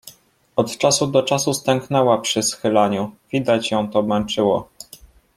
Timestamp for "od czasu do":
0.55-1.23